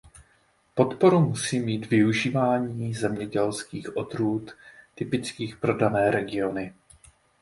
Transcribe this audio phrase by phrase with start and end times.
[0.75, 4.51] Podporu musí mít využívání zemědělských odrůd
[4.95, 6.73] typických pro dané regiony.